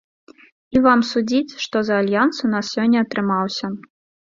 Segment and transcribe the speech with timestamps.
[0.79, 3.73] І вам судзіць, што за альянс у нас сёння атрымаўся.